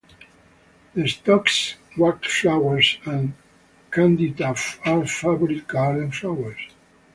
[0.95, 3.35] The stocks, wallflowers, and
[3.91, 6.57] candytuft are favourite garden flowers.